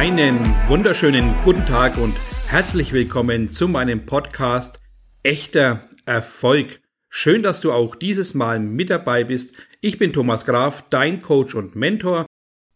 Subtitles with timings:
[0.00, 2.16] Einen wunderschönen guten Tag und
[2.46, 4.80] herzlich willkommen zu meinem Podcast
[5.22, 6.80] Echter Erfolg.
[7.10, 9.54] Schön, dass du auch dieses Mal mit dabei bist.
[9.82, 12.24] Ich bin Thomas Graf, dein Coach und Mentor.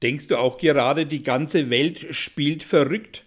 [0.03, 3.25] Denkst du auch gerade, die ganze Welt spielt verrückt?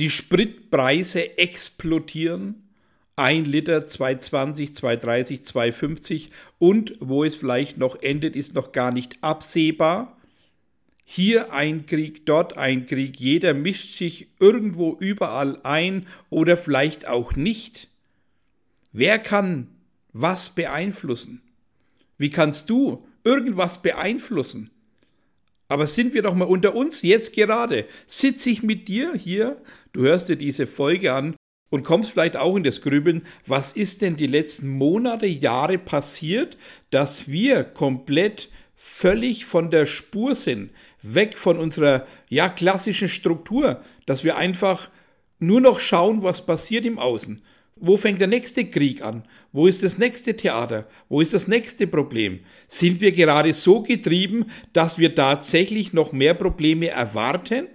[0.00, 2.72] Die Spritpreise explodieren.
[3.14, 9.22] 1 Liter 2,20, 2,30, 2,50 und wo es vielleicht noch endet, ist noch gar nicht
[9.22, 10.15] absehbar.
[11.08, 17.36] Hier ein Krieg, dort ein Krieg, jeder mischt sich irgendwo überall ein oder vielleicht auch
[17.36, 17.88] nicht.
[18.92, 19.68] Wer kann
[20.12, 21.42] was beeinflussen?
[22.18, 24.70] Wie kannst du irgendwas beeinflussen?
[25.68, 27.86] Aber sind wir doch mal unter uns jetzt gerade.
[28.08, 31.36] Sitze ich mit dir hier, du hörst dir diese Folge an
[31.70, 36.58] und kommst vielleicht auch in das Grübeln, was ist denn die letzten Monate, Jahre passiert,
[36.90, 40.70] dass wir komplett völlig von der Spur sind,
[41.02, 44.90] weg von unserer ja klassischen Struktur, dass wir einfach
[45.38, 47.42] nur noch schauen, was passiert im Außen.
[47.78, 49.24] Wo fängt der nächste Krieg an?
[49.52, 50.86] Wo ist das nächste Theater?
[51.10, 52.40] Wo ist das nächste Problem?
[52.68, 57.68] Sind wir gerade so getrieben, dass wir tatsächlich noch mehr Probleme erwarten?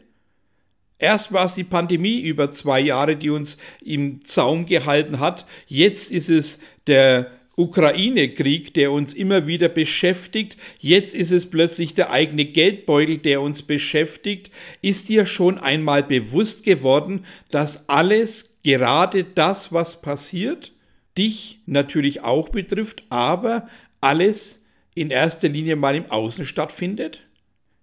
[0.98, 5.46] Erst war es die Pandemie über zwei Jahre, die uns im Zaum gehalten hat.
[5.68, 10.58] Jetzt ist es der Ukraine-Krieg, der uns immer wieder beschäftigt.
[10.80, 14.52] Jetzt ist es plötzlich der eigene Geldbeutel, der uns beschäftigt.
[14.82, 20.72] Ist dir schon einmal bewusst geworden, dass alles, gerade das, was passiert,
[21.18, 23.68] dich natürlich auch betrifft, aber
[24.00, 24.64] alles
[24.96, 27.20] in erster Linie mal im Außen stattfindet?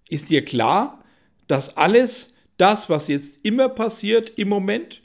[0.09, 1.03] Ist dir klar,
[1.47, 5.01] dass alles das, was jetzt immer passiert im Moment,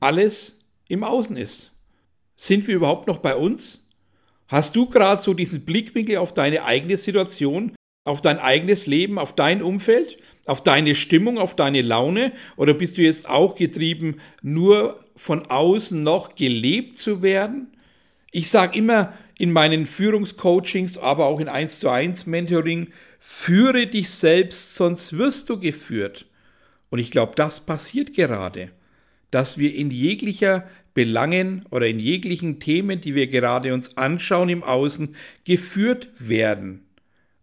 [0.00, 1.72] alles im Außen ist.
[2.36, 3.85] Sind wir überhaupt noch bei uns?
[4.48, 7.72] Hast du gerade so diesen Blickwinkel auf deine eigene Situation,
[8.04, 12.32] auf dein eigenes Leben, auf dein Umfeld, auf deine Stimmung, auf deine Laune?
[12.56, 17.68] Oder bist du jetzt auch getrieben, nur von außen noch gelebt zu werden?
[18.30, 22.88] Ich sage immer in meinen Führungscoachings, aber auch in 1 zu 1 Mentoring,
[23.18, 26.26] führe dich selbst, sonst wirst du geführt.
[26.90, 28.70] Und ich glaube, das passiert gerade,
[29.30, 34.62] dass wir in jeglicher Belangen oder in jeglichen Themen, die wir gerade uns anschauen im
[34.62, 35.14] Außen,
[35.44, 36.86] geführt werden.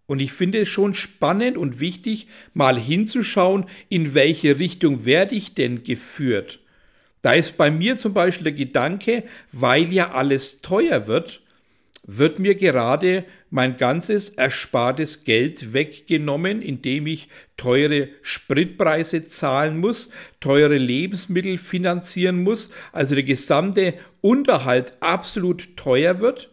[0.08, 5.54] Und ich finde es schon spannend und wichtig, mal hinzuschauen, in welche Richtung werde ich
[5.54, 6.60] denn geführt.
[7.22, 11.43] Da ist bei mir zum Beispiel der Gedanke, weil ja alles teuer wird,
[12.06, 20.10] wird mir gerade mein ganzes erspartes Geld weggenommen, indem ich teure Spritpreise zahlen muss,
[20.40, 26.50] teure Lebensmittel finanzieren muss, also der gesamte Unterhalt absolut teuer wird.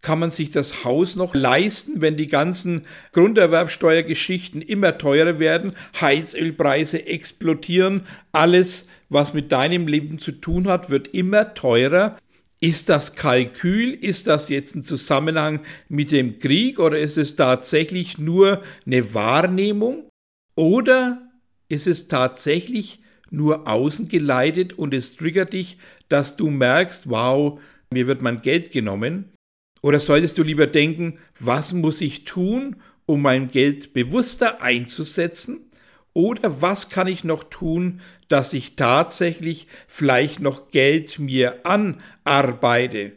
[0.00, 7.06] Kann man sich das Haus noch leisten, wenn die ganzen Grunderwerbsteuergeschichten immer teurer werden, Heizölpreise
[7.06, 12.18] explodieren, alles, was mit deinem Leben zu tun hat, wird immer teurer.
[12.64, 13.92] Ist das Kalkül?
[13.92, 15.60] Ist das jetzt ein Zusammenhang
[15.90, 20.08] mit dem Krieg oder ist es tatsächlich nur eine Wahrnehmung?
[20.56, 21.30] Oder
[21.68, 25.76] ist es tatsächlich nur außen geleitet und es triggert dich,
[26.08, 27.60] dass du merkst, wow,
[27.90, 29.34] mir wird mein Geld genommen?
[29.82, 35.70] Oder solltest du lieber denken, was muss ich tun, um mein Geld bewusster einzusetzen?
[36.14, 43.12] Oder was kann ich noch tun, dass ich tatsächlich vielleicht noch Geld mir anarbeite?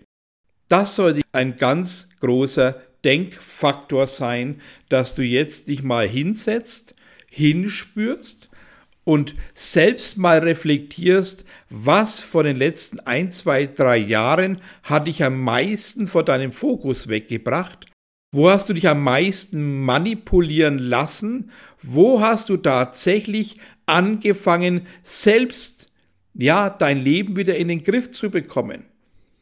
[0.68, 6.96] Das sollte ein ganz großer Denkfaktor sein, dass du jetzt dich mal hinsetzt,
[7.28, 8.50] hinspürst
[9.04, 15.40] und selbst mal reflektierst, was von den letzten ein, zwei, drei Jahren hat dich am
[15.40, 17.86] meisten vor deinem Fokus weggebracht
[18.34, 21.50] wo hast du dich am meisten manipulieren lassen?
[21.82, 25.88] Wo hast du tatsächlich angefangen, selbst
[26.34, 28.86] ja, dein Leben wieder in den Griff zu bekommen?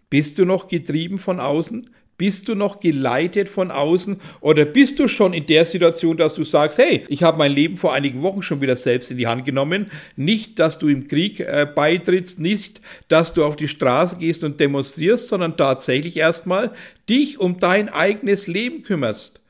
[0.09, 1.89] Bist du noch getrieben von außen?
[2.17, 6.45] Bist du noch geleitet von außen oder bist du schon in der Situation, dass du
[6.45, 9.43] sagst, hey, ich habe mein Leben vor einigen Wochen schon wieder selbst in die Hand
[9.43, 9.87] genommen.
[10.15, 14.61] Nicht, dass du im Krieg äh, beitrittst, nicht, dass du auf die Straße gehst und
[14.61, 16.71] demonstrierst, sondern tatsächlich erstmal
[17.09, 19.41] dich um dein eigenes Leben kümmerst.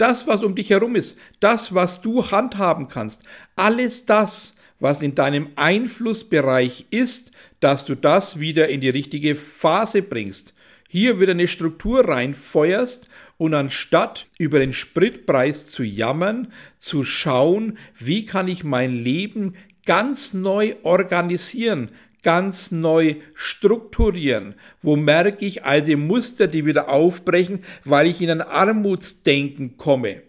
[0.00, 3.22] Das, was um dich herum ist, das, was du handhaben kannst,
[3.54, 10.00] alles das, was in deinem Einflussbereich ist, dass du das wieder in die richtige Phase
[10.00, 10.54] bringst.
[10.88, 18.24] Hier wieder eine Struktur reinfeuerst und anstatt über den Spritpreis zu jammern, zu schauen, wie
[18.24, 19.54] kann ich mein Leben
[19.84, 21.90] ganz neu organisieren,
[22.22, 24.54] ganz neu strukturieren.
[24.82, 30.22] Wo merke ich alte Muster, die wieder aufbrechen, weil ich in ein Armutsdenken komme.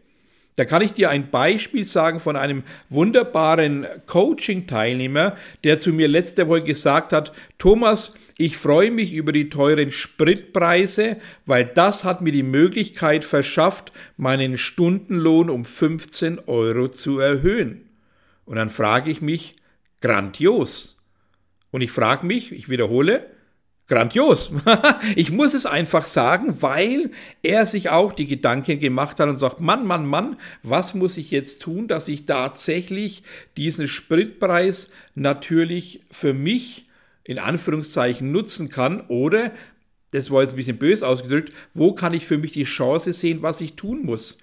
[0.56, 6.48] Da kann ich dir ein Beispiel sagen von einem wunderbaren Coaching-Teilnehmer, der zu mir letzte
[6.48, 12.32] Woche gesagt hat, Thomas, ich freue mich über die teuren Spritpreise, weil das hat mir
[12.32, 17.90] die Möglichkeit verschafft, meinen Stundenlohn um 15 Euro zu erhöhen.
[18.46, 19.56] Und dann frage ich mich,
[20.02, 21.01] grandios.
[21.72, 23.26] Und ich frage mich, ich wiederhole,
[23.88, 24.52] grandios.
[25.16, 27.12] ich muss es einfach sagen, weil
[27.44, 31.32] er sich auch die Gedanken gemacht hat und sagt, Mann, Mann, Mann, was muss ich
[31.32, 33.24] jetzt tun, dass ich tatsächlich
[33.58, 36.86] diesen Spritpreis natürlich für mich
[37.24, 39.52] in Anführungszeichen nutzen kann oder,
[40.12, 43.42] das war jetzt ein bisschen bös ausgedrückt, wo kann ich für mich die Chance sehen,
[43.42, 44.38] was ich tun muss?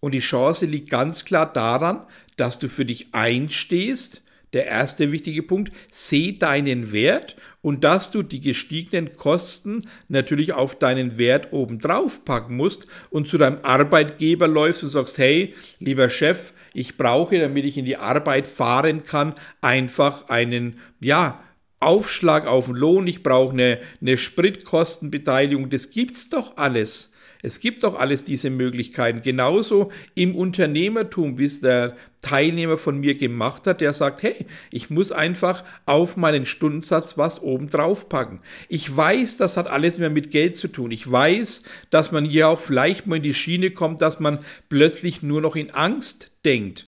[0.00, 2.04] Und die Chance liegt ganz klar daran,
[2.36, 8.22] dass du für dich einstehst, der erste wichtige Punkt, seh deinen Wert und dass du
[8.22, 14.82] die gestiegenen Kosten natürlich auf deinen Wert obendrauf packen musst und zu deinem Arbeitgeber läufst
[14.82, 20.28] und sagst, hey, lieber Chef, ich brauche, damit ich in die Arbeit fahren kann, einfach
[20.28, 21.42] einen, ja,
[21.80, 27.11] Aufschlag auf den Lohn, ich brauche eine, eine Spritkostenbeteiligung, das gibt's doch alles.
[27.42, 29.20] Es gibt doch alles diese Möglichkeiten.
[29.20, 34.90] Genauso im Unternehmertum, wie es der Teilnehmer von mir gemacht hat, der sagt, hey, ich
[34.90, 38.40] muss einfach auf meinen Stundensatz was oben drauf packen.
[38.68, 40.92] Ich weiß, das hat alles mehr mit Geld zu tun.
[40.92, 45.22] Ich weiß, dass man hier auch vielleicht mal in die Schiene kommt, dass man plötzlich
[45.22, 46.86] nur noch in Angst denkt.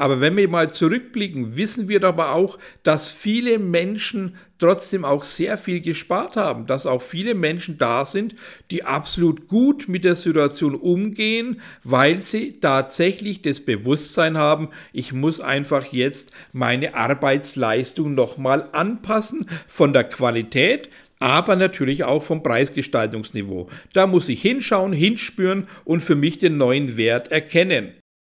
[0.00, 5.58] Aber wenn wir mal zurückblicken, wissen wir aber auch, dass viele Menschen trotzdem auch sehr
[5.58, 8.36] viel gespart haben, dass auch viele Menschen da sind,
[8.70, 15.40] die absolut gut mit der Situation umgehen, weil sie tatsächlich das Bewusstsein haben, ich muss
[15.40, 23.68] einfach jetzt meine Arbeitsleistung nochmal anpassen von der Qualität, aber natürlich auch vom Preisgestaltungsniveau.
[23.92, 27.94] Da muss ich hinschauen, hinspüren und für mich den neuen Wert erkennen.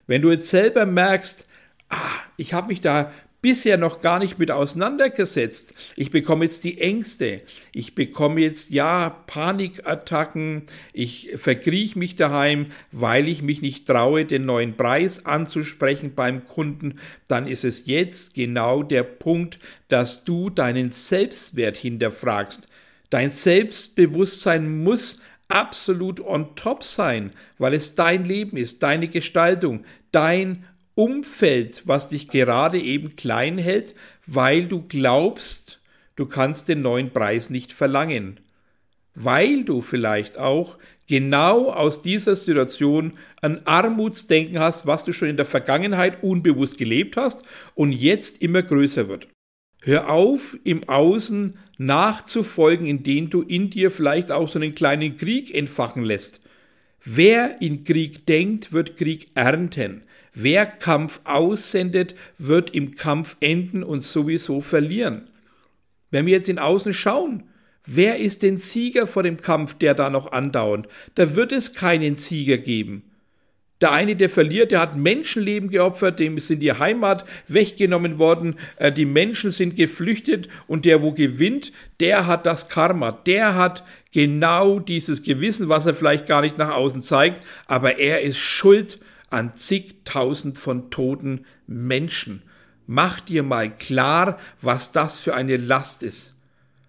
[0.06, 1.47] Wenn du jetzt selber merkst,
[1.88, 1.96] ah,
[2.36, 5.74] ich habe mich da bisher noch gar nicht mit auseinandergesetzt.
[5.96, 7.42] Ich bekomme jetzt die Ängste.
[7.72, 10.62] Ich bekomme jetzt, ja, Panikattacken.
[10.92, 16.98] Ich verkrieche mich daheim, weil ich mich nicht traue, den neuen Preis anzusprechen beim Kunden.
[17.28, 19.58] Dann ist es jetzt genau der Punkt,
[19.88, 22.68] dass du deinen Selbstwert hinterfragst.
[23.10, 30.64] Dein Selbstbewusstsein muss absolut on top sein, weil es dein Leben ist, deine Gestaltung, dein
[30.98, 33.94] Umfeld, was dich gerade eben klein hält,
[34.26, 35.80] weil du glaubst,
[36.16, 38.40] du kannst den neuen Preis nicht verlangen.
[39.14, 45.36] Weil du vielleicht auch genau aus dieser Situation ein Armutsdenken hast, was du schon in
[45.36, 47.44] der Vergangenheit unbewusst gelebt hast
[47.76, 49.28] und jetzt immer größer wird.
[49.82, 55.54] Hör auf, im Außen nachzufolgen, indem du in dir vielleicht auch so einen kleinen Krieg
[55.54, 56.40] entfachen lässt.
[57.04, 60.02] Wer in Krieg denkt, wird Krieg ernten.
[60.40, 65.28] Wer Kampf aussendet, wird im Kampf enden und sowieso verlieren.
[66.12, 67.42] Wenn wir jetzt in Außen schauen,
[67.84, 70.86] wer ist den Sieger vor dem Kampf, der da noch andauert?
[71.16, 73.02] Da wird es keinen Sieger geben.
[73.80, 78.92] Der eine, der verliert, der hat Menschenleben geopfert, dem sind die Heimat weggenommen worden, äh,
[78.92, 83.82] die Menschen sind geflüchtet und der, wo gewinnt, der hat das Karma, der hat
[84.12, 89.00] genau dieses Gewissen, was er vielleicht gar nicht nach außen zeigt, aber er ist schuld
[89.30, 92.42] an zigtausend von toten Menschen.
[92.86, 96.34] Mach dir mal klar, was das für eine Last ist.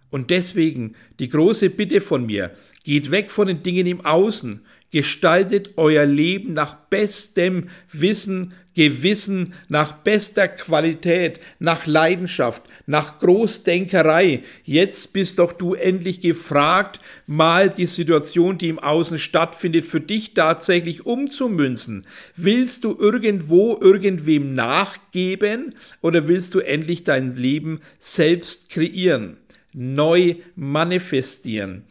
[0.09, 2.51] Und deswegen die große Bitte von mir,
[2.83, 9.91] geht weg von den Dingen im Außen, gestaltet euer Leben nach bestem Wissen, Gewissen, nach
[9.91, 14.43] bester Qualität, nach Leidenschaft, nach Großdenkerei.
[14.63, 20.33] Jetzt bist doch du endlich gefragt, mal die Situation, die im Außen stattfindet, für dich
[20.33, 22.07] tatsächlich umzumünzen.
[22.37, 29.35] Willst du irgendwo irgendwem nachgeben oder willst du endlich dein Leben selbst kreieren?
[29.71, 31.83] neu manifestieren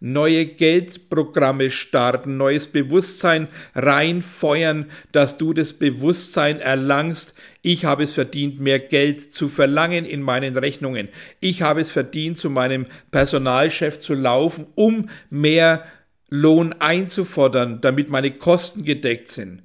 [0.00, 8.58] neue Geldprogramme starten, neues Bewusstsein reinfeuern, dass du das Bewusstsein erlangst, ich habe es verdient,
[8.58, 11.08] mehr Geld zu verlangen in meinen Rechnungen.
[11.40, 15.84] Ich habe es verdient, zu meinem Personalchef zu laufen, um mehr
[16.30, 19.62] Lohn einzufordern, damit meine Kosten gedeckt sind.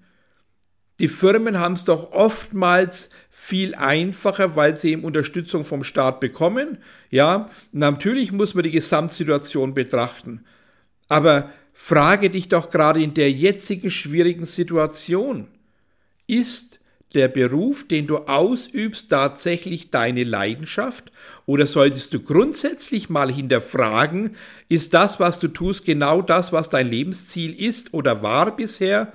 [1.00, 6.77] Die Firmen haben es doch oftmals viel einfacher, weil sie eben Unterstützung vom Staat bekommen.
[7.10, 10.46] Ja, natürlich muss man die Gesamtsituation betrachten.
[11.10, 15.50] Aber frage dich doch gerade in der jetzigen schwierigen Situation,
[16.27, 16.80] ist
[17.13, 21.12] der Beruf, den du ausübst, tatsächlich deine Leidenschaft?
[21.46, 24.38] Oder solltest du grundsätzlich mal hinterfragen,
[24.70, 29.13] ist das, was du tust, genau das, was dein Lebensziel ist oder war bisher?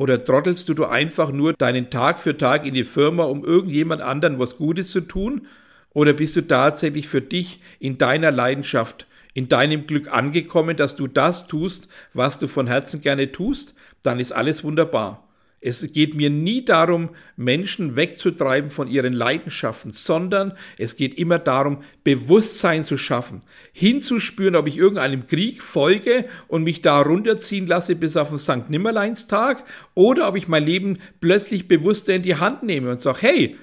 [0.00, 4.00] Oder trottelst du, du einfach nur deinen Tag für Tag in die Firma, um irgendjemand
[4.00, 5.46] anderen was Gutes zu tun?
[5.92, 11.06] Oder bist du tatsächlich für dich in deiner Leidenschaft, in deinem Glück angekommen, dass du
[11.06, 13.74] das tust, was du von Herzen gerne tust?
[14.02, 15.28] Dann ist alles wunderbar.
[15.62, 21.82] Es geht mir nie darum, Menschen wegzutreiben von ihren Leidenschaften, sondern es geht immer darum,
[22.02, 28.16] Bewusstsein zu schaffen, hinzuspüren, ob ich irgendeinem Krieg folge und mich da runterziehen lasse bis
[28.16, 28.70] auf den St.
[28.70, 29.64] Nimmerleinstag
[29.94, 33.56] oder ob ich mein Leben plötzlich bewusster in die Hand nehme und sage, hey,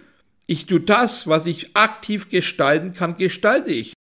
[0.46, 3.97] ich tue das, was ich aktiv gestalten kann, gestalte ich.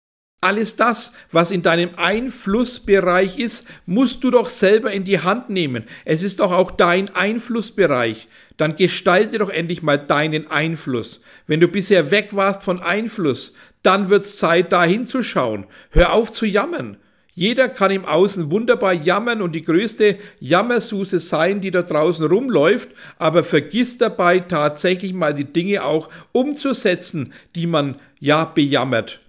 [0.43, 5.85] Alles das, was in deinem Einflussbereich ist, musst du doch selber in die Hand nehmen.
[6.05, 8.27] Es ist doch auch dein Einflussbereich.
[8.57, 11.21] Dann gestalte doch endlich mal deinen Einfluss.
[11.47, 15.67] Wenn du bisher weg warst von Einfluss, dann wird's Zeit, da hinzuschauen.
[15.91, 16.97] Hör auf zu jammern.
[17.35, 22.89] Jeder kann im Außen wunderbar jammern und die größte Jammersuse sein, die da draußen rumläuft,
[23.17, 29.21] aber vergiss dabei tatsächlich mal die Dinge auch umzusetzen, die man ja bejammert.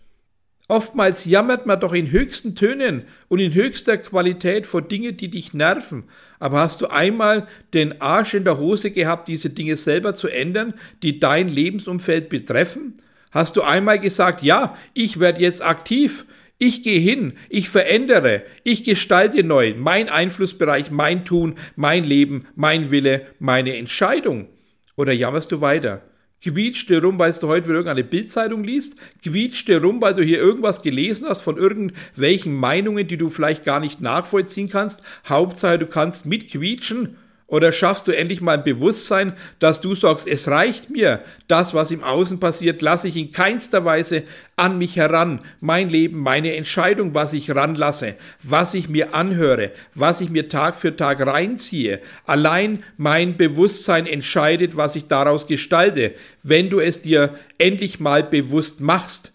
[0.70, 5.54] Oftmals jammert man doch in höchsten Tönen und in höchster Qualität vor Dinge, die dich
[5.54, 6.06] nerven.
[6.40, 10.74] Aber hast du einmal den Arsch in der Hose gehabt, diese Dinge selber zu ändern,
[11.04, 12.96] die dein Lebensumfeld betreffen?
[13.32, 16.26] Hast du einmal gesagt, ja, ich werde jetzt aktiv,
[16.60, 22.90] ich gehe hin, ich verändere, ich gestalte neu, mein Einflussbereich, mein Tun, mein Leben, mein
[22.90, 24.48] Wille, meine Entscheidung?
[24.96, 26.04] Oder jammerst du weiter?
[26.44, 28.98] Quietscht dir rum, weil du heute wieder irgendeine Bildzeitung liest?
[29.24, 33.64] Quietscht dir rum, weil du hier irgendwas gelesen hast von irgendwelchen Meinungen, die du vielleicht
[33.64, 35.02] gar nicht nachvollziehen kannst?
[35.26, 37.16] Hauptsache, du kannst mitquietschen?
[37.54, 41.92] Oder schaffst du endlich mal ein Bewusstsein, dass du sagst, es reicht mir, das, was
[41.92, 44.24] im Außen passiert, lasse ich in keinster Weise
[44.56, 45.40] an mich heran.
[45.62, 50.80] Mein Leben, meine Entscheidung, was ich ranlasse, was ich mir anhöre, was ich mir Tag
[50.80, 52.02] für Tag reinziehe.
[52.26, 58.82] Allein mein Bewusstsein entscheidet, was ich daraus gestalte, wenn du es dir endlich mal bewusst
[58.82, 59.32] machst.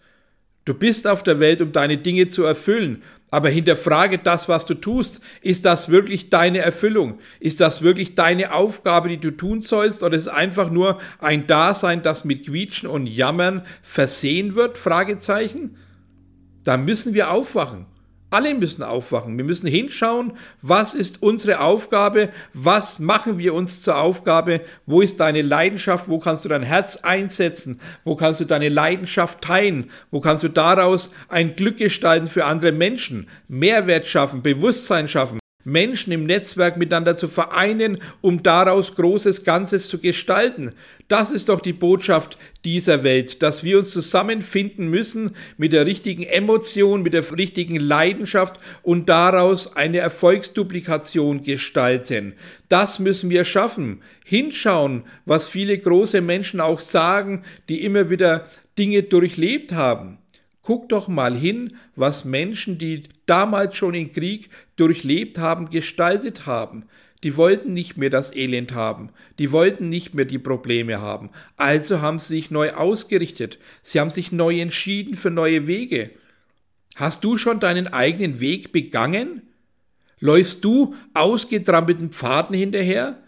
[0.65, 3.01] Du bist auf der Welt, um deine Dinge zu erfüllen.
[3.31, 5.21] Aber hinterfrage das, was du tust.
[5.41, 7.19] Ist das wirklich deine Erfüllung?
[7.39, 10.01] Ist das wirklich deine Aufgabe, die du tun sollst?
[10.01, 14.77] Oder ist es einfach nur ein Dasein, das mit Quietschen und Jammern versehen wird?
[14.77, 15.77] Fragezeichen.
[16.63, 17.85] Da müssen wir aufwachen.
[18.31, 19.35] Alle müssen aufwachen.
[19.37, 25.19] Wir müssen hinschauen, was ist unsere Aufgabe, was machen wir uns zur Aufgabe, wo ist
[25.19, 30.19] deine Leidenschaft, wo kannst du dein Herz einsetzen, wo kannst du deine Leidenschaft teilen, wo
[30.19, 35.38] kannst du daraus ein Glück gestalten für andere Menschen, Mehrwert schaffen, Bewusstsein schaffen.
[35.65, 40.71] Menschen im Netzwerk miteinander zu vereinen, um daraus großes Ganzes zu gestalten.
[41.09, 46.23] Das ist doch die Botschaft dieser Welt, dass wir uns zusammenfinden müssen mit der richtigen
[46.23, 52.35] Emotion, mit der richtigen Leidenschaft und daraus eine Erfolgsduplikation gestalten.
[52.69, 54.01] Das müssen wir schaffen.
[54.23, 58.45] Hinschauen, was viele große Menschen auch sagen, die immer wieder
[58.77, 60.19] Dinge durchlebt haben.
[60.61, 66.85] Guck doch mal hin, was Menschen, die damals schon den Krieg durchlebt haben, gestaltet haben.
[67.23, 69.09] Die wollten nicht mehr das Elend haben,
[69.39, 71.29] die wollten nicht mehr die Probleme haben.
[71.57, 76.11] Also haben sie sich neu ausgerichtet, sie haben sich neu entschieden für neue Wege.
[76.95, 79.41] Hast du schon deinen eigenen Weg begangen?
[80.21, 83.21] Läufst du ausgetrampelten Pfaden hinterher?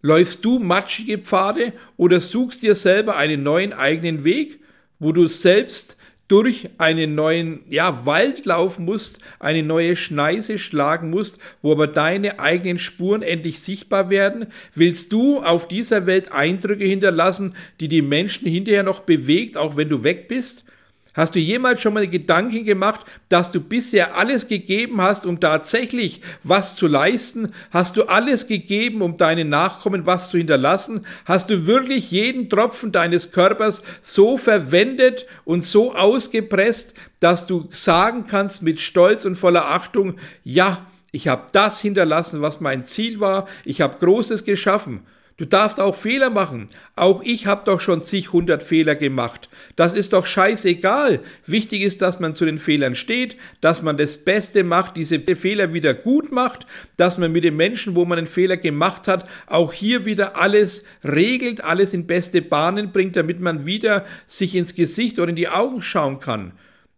[0.00, 4.60] Läufst du matschige Pfade oder suchst dir selber einen neuen eigenen Weg,
[4.98, 5.96] wo du selbst
[6.32, 12.40] durch einen neuen ja, Wald laufen musst, eine neue Schneise schlagen musst, wo aber deine
[12.40, 14.46] eigenen Spuren endlich sichtbar werden?
[14.74, 19.90] Willst du auf dieser Welt Eindrücke hinterlassen, die die Menschen hinterher noch bewegt, auch wenn
[19.90, 20.64] du weg bist?
[21.14, 26.22] Hast du jemals schon mal Gedanken gemacht, dass du bisher alles gegeben hast, um tatsächlich
[26.42, 27.52] was zu leisten?
[27.70, 31.04] Hast du alles gegeben, um deinen Nachkommen was zu hinterlassen?
[31.26, 38.24] Hast du wirklich jeden Tropfen deines Körpers so verwendet und so ausgepresst, dass du sagen
[38.26, 40.14] kannst mit Stolz und voller Achtung,
[40.44, 45.02] ja, ich habe das hinterlassen, was mein Ziel war, ich habe Großes geschaffen.
[45.42, 46.68] Du darfst auch Fehler machen.
[46.94, 49.48] Auch ich habe doch schon zig hundert Fehler gemacht.
[49.74, 51.18] Das ist doch scheißegal.
[51.46, 55.72] Wichtig ist, dass man zu den Fehlern steht, dass man das Beste macht, diese Fehler
[55.72, 59.72] wieder gut macht, dass man mit den Menschen, wo man einen Fehler gemacht hat, auch
[59.72, 65.18] hier wieder alles regelt, alles in beste Bahnen bringt, damit man wieder sich ins Gesicht
[65.18, 66.52] oder in die Augen schauen kann.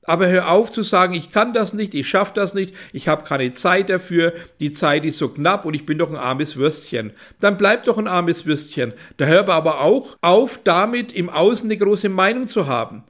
[0.06, 3.24] Aber hör auf zu sagen, ich kann das nicht, ich schaffe das nicht, ich habe
[3.24, 7.12] keine Zeit dafür, die Zeit ist so knapp und ich bin doch ein armes Würstchen.
[7.40, 8.92] Dann bleib doch ein armes Würstchen.
[9.16, 13.04] Da hör aber auch auf, damit im Außen eine große Meinung zu haben.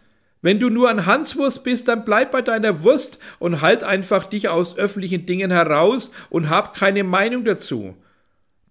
[0.44, 4.50] Wenn du nur ein Hanswurst bist, dann bleib bei deiner Wurst und halt einfach dich
[4.50, 7.94] aus öffentlichen Dingen heraus und hab keine Meinung dazu.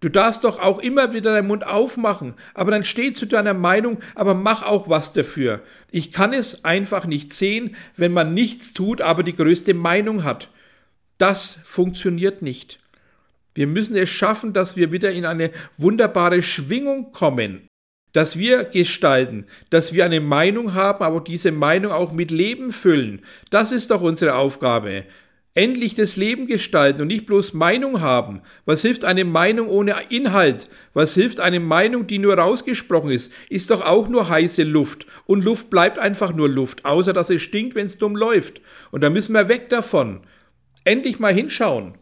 [0.04, 4.00] Du darfst doch auch immer wieder deinen Mund aufmachen, aber dann steh zu deiner Meinung,
[4.16, 5.62] aber mach auch was dafür.
[5.92, 10.50] Ich kann es einfach nicht sehen, wenn man nichts tut, aber die größte Meinung hat.
[11.20, 12.82] Das funktioniert nicht.
[13.54, 17.70] Wir müssen es schaffen, dass wir wieder in eine wunderbare Schwingung kommen,
[18.12, 23.22] dass wir gestalten, dass wir eine Meinung haben, aber diese Meinung auch mit Leben füllen.
[23.52, 25.06] Das ist doch unsere Aufgabe
[25.56, 28.42] endlich das Leben gestalten und nicht bloß Meinung haben.
[28.66, 30.68] Was hilft eine Meinung ohne Inhalt?
[30.94, 33.32] Was hilft eine Meinung, die nur rausgesprochen ist?
[33.50, 35.06] Ist doch auch nur heiße Luft.
[35.26, 38.62] Und Luft bleibt einfach nur Luft, außer dass es stinkt, wenn es dumm läuft.
[38.92, 40.22] Und da müssen wir weg davon.
[40.86, 41.94] Endlich mal hinschauen.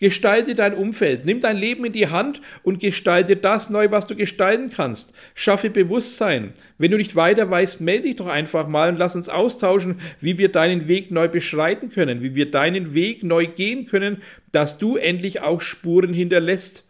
[0.00, 4.16] Gestalte dein Umfeld, nimm dein Leben in die Hand und gestalte das neu, was du
[4.16, 5.12] gestalten kannst.
[5.34, 6.54] Schaffe Bewusstsein.
[6.78, 10.38] Wenn du nicht weiter weißt, melde dich doch einfach mal und lass uns austauschen, wie
[10.38, 14.96] wir deinen Weg neu beschreiten können, wie wir deinen Weg neu gehen können, dass du
[14.96, 16.86] endlich auch Spuren hinterlässt.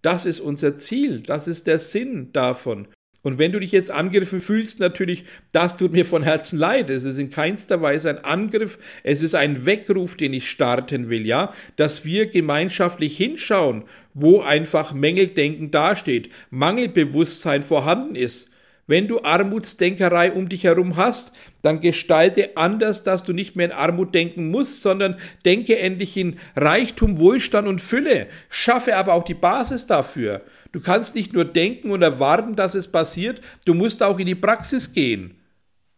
[0.00, 2.88] Das ist unser Ziel, das ist der Sinn davon.
[3.22, 6.90] Und wenn du dich jetzt angegriffen fühlst, natürlich, das tut mir von Herzen leid.
[6.90, 11.24] Es ist in keinster Weise ein Angriff, es ist ein Weckruf, den ich starten will,
[11.24, 18.50] ja, dass wir gemeinschaftlich hinschauen, wo einfach Mängeldenken dasteht, Mangelbewusstsein vorhanden ist.
[18.88, 23.72] Wenn du Armutsdenkerei um dich herum hast, dann gestalte anders, dass du nicht mehr in
[23.72, 28.26] Armut denken musst, sondern denke endlich in Reichtum, Wohlstand und Fülle.
[28.50, 30.42] Schaffe aber auch die Basis dafür.
[30.72, 34.34] Du kannst nicht nur denken und erwarten, dass es passiert, du musst auch in die
[34.34, 35.38] Praxis gehen.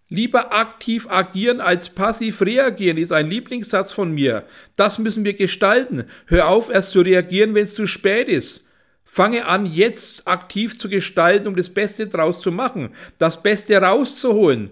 [0.09, 4.45] Lieber aktiv agieren als passiv reagieren ist ein Lieblingssatz von mir.
[4.77, 6.05] Das müssen wir gestalten.
[6.27, 8.69] Hör auf, erst zu reagieren, wenn es zu spät ist.
[9.05, 14.71] Fange an, jetzt aktiv zu gestalten, um das Beste draus zu machen, das Beste rauszuholen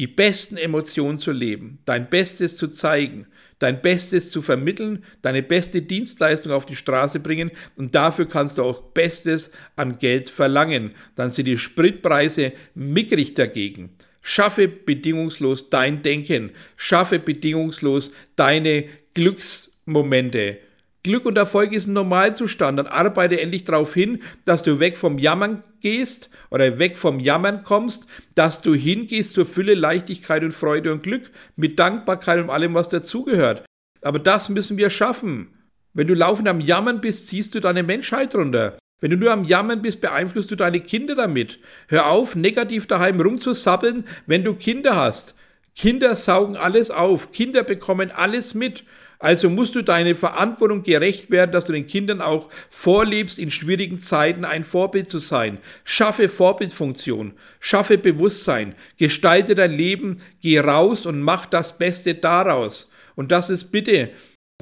[0.00, 3.26] die besten Emotionen zu leben, dein Bestes zu zeigen,
[3.60, 8.64] dein Bestes zu vermitteln, deine beste Dienstleistung auf die Straße bringen und dafür kannst du
[8.64, 10.90] auch Bestes an Geld verlangen.
[11.14, 13.90] Dann sind die Spritpreise mickrig dagegen.
[14.22, 20.58] Schaffe bedingungslos dein Denken, schaffe bedingungslos deine Glücksmomente,
[21.02, 22.78] Glück und Erfolg ist ein Normalzustand.
[22.78, 27.62] Dann arbeite endlich darauf hin, dass du weg vom Jammern gehst oder weg vom Jammern
[27.62, 32.74] kommst, dass du hingehst zur Fülle, Leichtigkeit und Freude und Glück mit Dankbarkeit und allem,
[32.74, 33.64] was dazugehört.
[34.02, 35.54] Aber das müssen wir schaffen.
[35.92, 38.78] Wenn du laufend am Jammern bist, ziehst du deine Menschheit runter.
[39.00, 41.58] Wenn du nur am Jammern bist, beeinflusst du deine Kinder damit.
[41.88, 45.34] Hör auf, negativ daheim rumzusappeln, wenn du Kinder hast.
[45.74, 48.84] Kinder saugen alles auf, Kinder bekommen alles mit.
[49.22, 54.00] Also musst du deine Verantwortung gerecht werden, dass du den Kindern auch vorlebst, in schwierigen
[54.00, 55.58] Zeiten ein Vorbild zu sein.
[55.84, 62.90] Schaffe Vorbildfunktion, schaffe Bewusstsein, gestalte dein Leben, geh raus und mach das Beste daraus.
[63.14, 64.08] Und das ist bitte,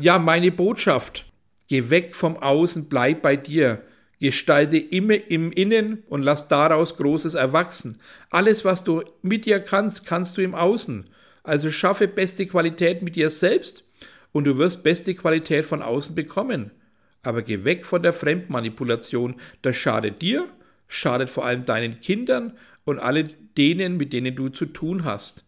[0.00, 1.24] ja, meine Botschaft.
[1.68, 3.82] Geh weg vom Außen, bleib bei dir.
[4.18, 8.00] Gestalte immer im Innen und lass daraus Großes erwachsen.
[8.30, 11.08] Alles, was du mit dir kannst, kannst du im Außen.
[11.44, 13.84] Also schaffe beste Qualität mit dir selbst
[14.32, 16.70] und du wirst beste Qualität von außen bekommen.
[17.22, 19.36] Aber geh weg von der Fremdmanipulation.
[19.62, 20.46] Das schadet dir,
[20.86, 23.24] schadet vor allem deinen Kindern und alle
[23.56, 25.44] denen, mit denen du zu tun hast.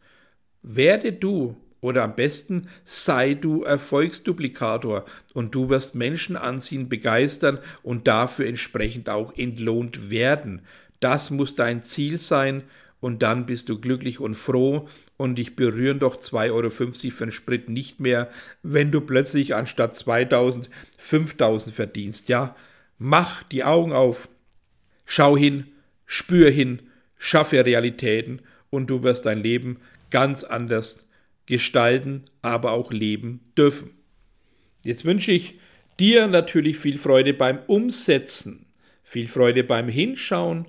[0.63, 8.07] Werde du oder am besten sei du Erfolgsduplikator und du wirst Menschen anziehen, begeistern und
[8.07, 10.63] dafür entsprechend auch entlohnt werden.
[11.01, 12.65] Das muss dein Ziel sein
[13.01, 17.33] und dann bist du glücklich und froh und dich berühren doch 2,50 Euro für den
[17.33, 18.31] Sprit nicht mehr,
[18.63, 22.29] wenn du plötzlich anstatt 2000 5000 verdienst.
[22.29, 22.55] Ja,
[22.99, 24.29] mach die Augen auf,
[25.07, 25.67] schau hin,
[26.07, 26.83] spür hin,
[27.19, 29.79] schaffe Realitäten und du wirst dein Leben
[30.11, 31.07] ganz anders
[31.47, 33.91] gestalten, aber auch leben dürfen.
[34.83, 35.59] Jetzt wünsche ich
[35.99, 38.67] dir natürlich viel Freude beim Umsetzen,
[39.03, 40.67] viel Freude beim Hinschauen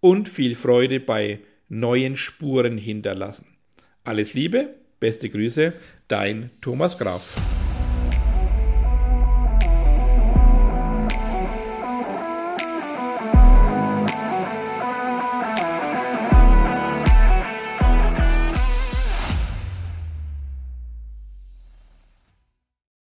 [0.00, 1.40] und viel Freude bei
[1.70, 3.46] neuen Spuren hinterlassen.
[4.04, 5.72] Alles Liebe, beste Grüße,
[6.08, 7.49] dein Thomas Graf.